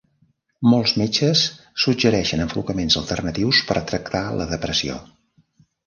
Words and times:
Molts 0.69 0.93
metges 1.01 1.43
suggereixen 1.85 2.43
enfocaments 2.47 2.99
alternatius 3.05 3.63
per 3.71 3.79
tractar 3.93 4.27
la 4.43 4.53
depressió. 4.57 5.03